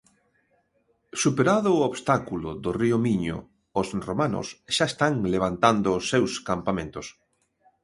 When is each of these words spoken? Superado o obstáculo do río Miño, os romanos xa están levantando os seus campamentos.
Superado 1.21 1.69
o 1.75 1.85
obstáculo 1.89 2.49
do 2.63 2.71
río 2.81 2.97
Miño, 3.05 3.37
os 3.79 3.87
romanos 4.07 4.47
xa 4.75 4.85
están 4.91 5.13
levantando 5.35 5.87
os 5.97 6.03
seus 6.11 6.31
campamentos. 6.49 7.07